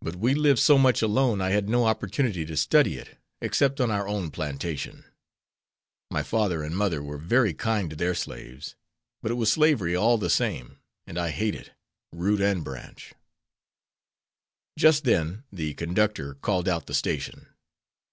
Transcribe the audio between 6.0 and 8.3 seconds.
My father and mother were very kind to their